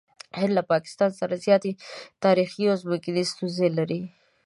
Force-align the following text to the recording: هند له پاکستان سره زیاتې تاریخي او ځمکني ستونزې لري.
هند 0.39 0.51
له 0.57 0.63
پاکستان 0.71 1.11
سره 1.19 1.41
زیاتې 1.45 1.71
تاریخي 2.23 2.63
او 2.71 2.75
ځمکني 2.83 3.23
ستونزې 3.31 3.67
لري. 3.77 4.01